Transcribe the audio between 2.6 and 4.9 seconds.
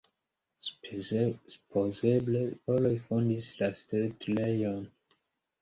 poloj fondis la setlejon.